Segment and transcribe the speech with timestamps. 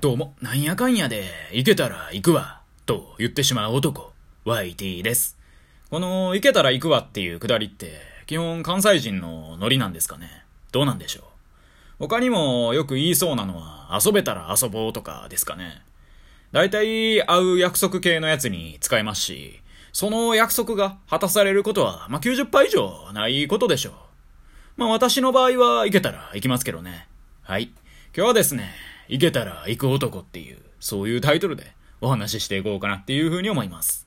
[0.00, 4.12] どうも、なんやかんやで、行けたら行くわ、と言ってしまう男、
[4.46, 5.36] YT です。
[5.90, 10.46] この、行けたら行くわっていうくだりって、基本関西人のノリなんですかね。
[10.72, 11.24] どうなんでしょう。
[11.98, 15.82] 他にもよく言いそうなのは、遊べたら遊ぼうとかですかね。
[16.50, 19.60] 大体、会う約束系のやつに使えますし、
[19.92, 23.94] その約束が果たされることは、まあ、90%以上ないことでしょう。
[24.78, 27.06] まあ私の場合は行けたら行きますけどね。
[27.42, 27.64] はい。
[28.16, 28.72] 今日はですね、
[29.10, 34.06] 行けたら行く男っていう、そういうタイトルでお話ししていこうかなっていうふうに思います。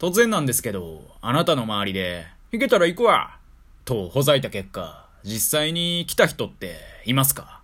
[0.00, 3.38] 突然なんですけど、あなたの周りで、行けたら行くわ
[3.84, 6.74] とほざいた結果、実際に来た人って
[7.04, 7.62] いますか？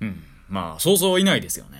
[0.00, 0.24] うん。
[0.48, 1.78] まあ、そうそういないですよね。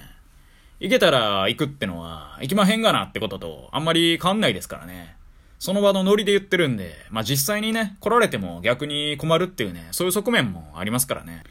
[0.78, 5.16] 行けたら行くってのは、行きまへんがなってことと、あんまり変わんないですからね。
[5.58, 11.42] その場のノリで言ってるんで、まあ実際にね、来られても逆に困るっていうね、そういう側面もありますからね。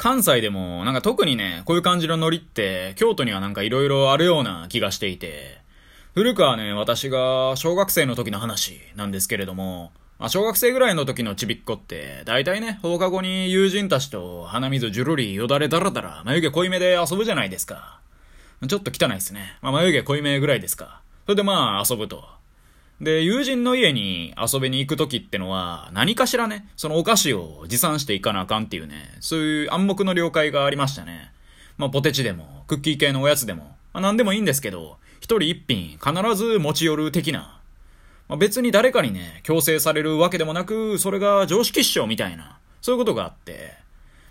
[0.00, 5.60] 関西でも、なんか特にね、こういう感じのノリって、京都にはなんか色々あるような気がしていて、
[6.14, 18.00] 古くはね、私が小学生の時の話なんですけれども、まあ、小学生ぐらいの時のちびっこって、大体ね、放課後に友人たちと鼻水じゅるりよだれだらだら眉毛濃いめで遊ぶじゃないですか。
[18.66, 19.58] ちょっと汚いですね。
[19.60, 21.02] まあ、眉毛濃いめぐらいですか。
[21.26, 22.24] それでまあ遊ぶと。
[23.00, 31.32] で、友人の家に遊びに行く時ってのは、何かしらね、そのお菓子を持参していかなあかんっていうね、そういう暗黙の了解がありましたね。
[31.78, 37.60] まあ、ポテチでも、クッキー系のおやつでも、まあ、何でもいいんですけど、一人一品必ず持ち寄る的な。
[38.28, 43.72] まあ、別に誰かにね、強制されるわけでもなく、それが常識っしょみたいな、そういうことがあって、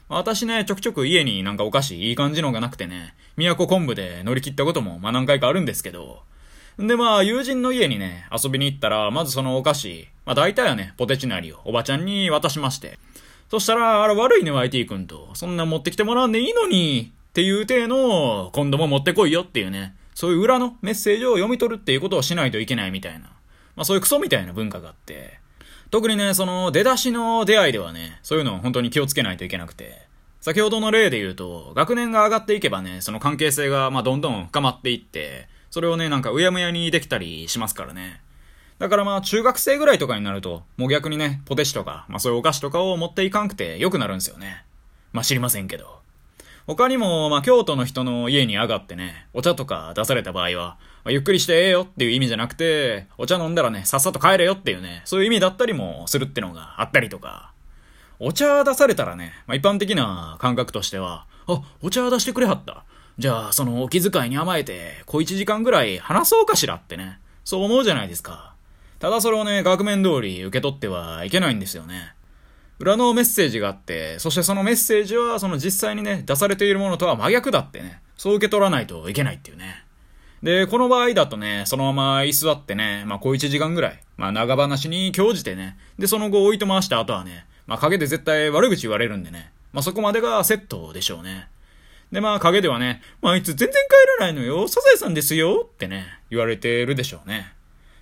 [0.09, 6.21] まあ私ね、ちょくちょく家になんかお菓子いい感じのがなくてね、都昆布で乗り切ったこともまあ何回かあるんですけど、
[6.79, 12.97] で、まあ、友人の家にね、遊びに行ったら、まずそのお菓子、まあ大体はね、ポテチなりをおばちゃんに渡しまして。
[13.49, 15.29] そしたら、あれ悪いね、YT 君と。
[15.33, 23.31] そんな持ってきてもらうんでいいのに、っていう体の、今度も持ってこいよっていうね、そういう裏のメッセージを読み取るっていうことをしないといけないみたいな。
[23.75, 25.39] まあそういうクソみたいな文化があって。
[25.91, 30.07] 特にね、その出だしの出会いではね、そういうのを本当に気をつけないといけなくて。
[30.39, 38.21] 先ほどの例で言うと、学年が上がっていけばね、その関係性がまあどんどん深まっていって、それをね、なんかうやむやにできたりしますからね。
[38.79, 44.63] だからまあ中学生ぐらいとかになると、もう逆にね、ポテチとか、まあそういうお菓子とかを持っていかんくて良くなるんですよね。
[45.11, 45.99] まあ知りませんけど。
[46.65, 57.51] 他にも、まあ京都の人の家に上がってね、お茶とか出された場合は、まあ、ゆっくりしてええよっていう意味じゃなくて、お茶飲んだらね、さっさと帰れよっていうね、そういう意味だったりもするってのがあったりとか。
[58.19, 62.83] お茶出されたらね、まあ一般的な感覚としては、あ、お茶出してくれはった。
[63.19, 67.19] じゃあ、そのお気遣いに甘えて、小一時間ぐらい話そうかしらってね。
[67.43, 68.53] そう思うじゃないですか。
[68.97, 72.13] ただそれをね、額面通り受け取ってはいけないんですよね。
[72.79, 79.83] 裏のメッセージがあって、そしてそのメッセージは、その実際にね、出されているものとは真逆だってね、そう受け取らないといけないっていうね。
[80.41, 91.49] で、この場合だとね、そのまま居座ってね、まあ小一時間ぐらい、まあ長話に興じてね、で、その後置いと回した後はね、まあ陰で絶対悪口言われるんでね、まあそこまでがセットでしょうね。
[92.11, 97.53] で、まあ、陰ではね、まあ、あいつ全然帰らないのよ、サザエさんですよってね、言われてるでしょうね。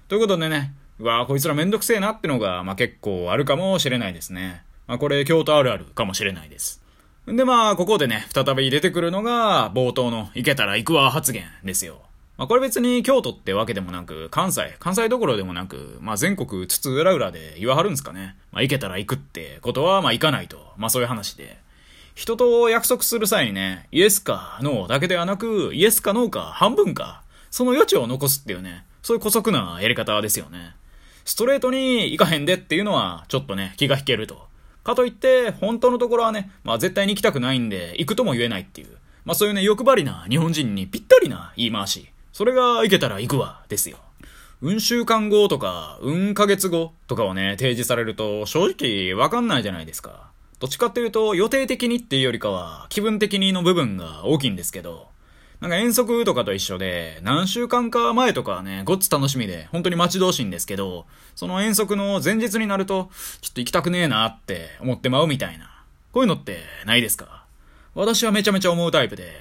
[0.07, 4.63] ということでね、うわ、こいつらめんどくせえなってのが、まあ結構あるかもしれないですね。
[4.87, 6.81] まあこれ、京都あるあるかもしれないです。
[7.27, 12.01] で、まあ、ここでね、再び出てくるのが、冒頭の、行けたら行くわ発言ですよ。
[12.37, 18.37] まあこれ別に京都ってわけでもなく、関西、関西どころでもなく、まあ全国津々浦々で言わはるんですかね。
[18.51, 20.73] まあ行けたら行くってことは、まあ行かないと。
[20.77, 21.57] まあそういう話で。
[22.17, 30.75] 人と約束する際にね、イエスかノーだけではなく、イエスかノーか半分か、その余地を残すっていうね、そういう古速なやり方ですよね。
[31.25, 34.47] ストレートに行かへんでっていうのは、ちょっとね、気が引けると。
[34.83, 38.87] かといって、本当のところはね、まあ絶対に行きたくないんで、行くとも言えないっていう。
[39.23, 42.07] まあそういうね、欲張りな日本人にぴったりな言い回し。
[42.33, 43.99] それが行けたら行くわ、ですよ。
[44.59, 50.31] 運週間後とか、運ヶ月後とかをね、提示されると、正直わかんないじゃないですか。
[50.59, 55.07] どっちかっていうと、予定的にっていうよりかは、気分的にの部分が大きいんですけど、
[55.59, 61.05] なんか遠足とかと一緒で、何週間か前とかね、ごっつ楽しみで、本当に待ち遠しいんですけど、
[61.35, 63.09] その遠足の前日になると、
[63.41, 65.83] ちょっと行きたくねえなって思ってまうみたいな。
[66.11, 67.45] こういうのってないですか？
[67.93, 69.31] 私はめちゃめちゃ思うタイプで、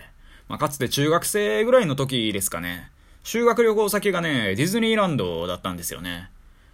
[0.48, 2.90] まあ、かつて中学生ぐらいの時ですかね、
[3.22, 6.30] 修学旅行先がね、ディズニーランドだったんですよね。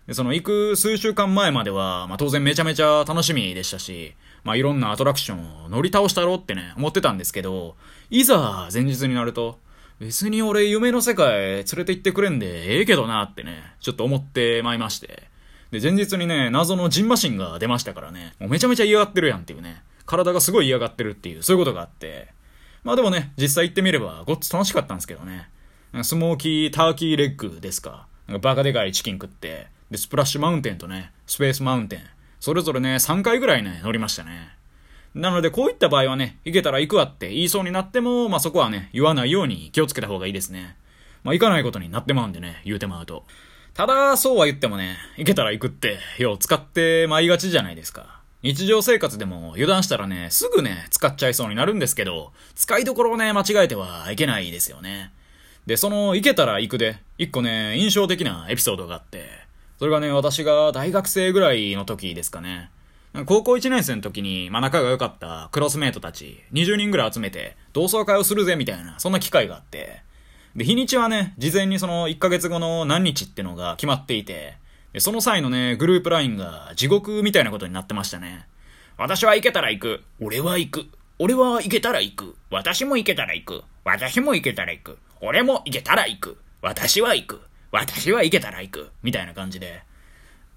[0.07, 4.15] で、その行く数週間前までは、まあ当然めちゃめちゃ楽しみでしたし、
[4.45, 7.77] まあいろんなアトラクションを乗り倒したろってね、思ってたんですけど、
[8.11, 9.59] いざ前日になると、
[10.01, 15.29] 別に俺夢の世界連れて行ってくれんでええけどなってね、ちょっと思ってまいまして。
[15.71, 22.29] で、前日にね、謎のジンマシンが出ましたからね、もうめちゃめちゃ嫌がってるやんっていうね、体がすごい嫌がってるっていう、そういうことがあって、
[22.83, 25.49] まあでもね、実際行ってみればごっつ楽しかったんですけどね。
[26.03, 28.07] スモーキーターキーレッグですか。
[28.27, 32.01] なんかバカでかいチキン食って、で、スプラッシュマウンテンとね、スペースマウンテン、
[32.41, 34.57] それぞれね、3回ぐらいね、乗りましたね。
[35.15, 40.77] なので、こういった場合はね、行けたら行くわって言いそうになっても、まあそこはね、言わないように気をつけた方がいいですね。
[41.25, 43.25] まあ行かないことになってまうんでね、言うてまうと。
[43.75, 48.23] ただ、そうは言ってもね、行けたら行くって、よう使ってまいがちじゃないですか。
[48.43, 55.13] 日常生活でも油断したらね、すぐね、使っちゃいそうになるんですけど、使いどころをね、間違えてはいけないですよね。
[55.67, 59.42] で、その、行けたら行くで、一個ね、印象的なエピソードがあって、
[59.83, 62.71] それがね、私が大学生ぐらいの時ですかね。
[63.27, 70.05] 高校1年生の時に、まあ、仲が良かったクロスメイトたち、20人ぐらい集めて、同窓会をするぜ、みたいな、そんな機会があって、
[70.55, 74.57] で、日にちはね、事前にその1ヶ月後の何日ってのが決まっていて、
[74.93, 78.47] で、その際のね、グループラインが地獄みたいなことになってましたね。
[78.99, 80.05] 私は行けたら行く。
[80.21, 80.87] 俺は行く。
[81.19, 82.37] 俺は行けたら行く。
[82.53, 83.65] 私も行けたら行く。
[83.83, 84.99] 私も行けたら行く。
[85.21, 86.37] 俺も行けたら行く。
[86.61, 87.41] 私は行く。
[87.73, 88.91] 私は行けたら行く。
[89.03, 89.83] みたいな感じで。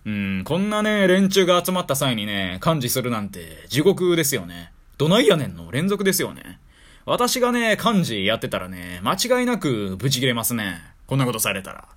[0.06, 4.72] うん、こんなね、連中が集まった際にね、感じするなんて地獄ですよね。
[4.98, 6.60] どないやねんの連続ですよね。
[7.06, 10.82] 私がね、漢字やってたらね、間違いなくブチ切れますね。
[11.08, 11.88] こんなことされたら。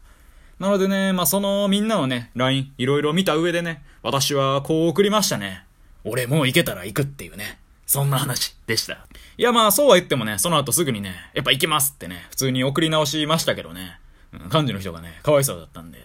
[0.59, 5.65] なのでね、まあ、そのみんなのね、LINE いろいろ見た上でね、私はこう送りましたね。
[6.05, 7.59] 俺もう行けたら行くっていうね。
[7.87, 9.07] そんな話でした。
[9.37, 13.99] いやまあそうは言ってもね、その後すぐにね、やっぱ行きますってね、普通に送り直しましたけどね。
[14.33, 15.99] うん、幹事の人がね、かわいそうだったんで。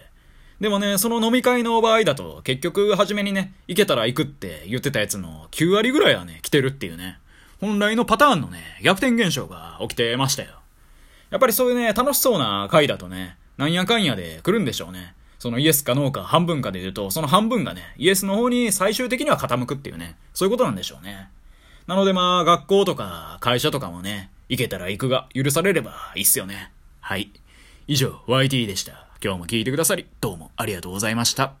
[0.60, 7.18] でもね、その飲み会の場合だと、結局初めにね、行けたら行くって言ってたやつの9割ぐらいはね、来てるっていうね。
[7.60, 10.50] 本来のパターンのね、逆転現象が起きてましたよ。
[11.30, 15.14] やっぱりそういうね、楽しそうな回だとね、なんやかんやで来るんでしょうね。
[15.38, 21.28] そのイエスかノーか半分かで言うと、その半分がね、イエスの方に最終的には傾くっていうね、そういうことなんでしょうね。
[21.86, 26.72] なのでまあ、学校とか会社とかもね、行けたら行くが許されればいいっすよね。
[27.00, 27.30] はい。
[27.86, 29.06] 以上、YT でした。
[29.22, 31.54] 今日も聞いてくださり、どうもありがとうございました。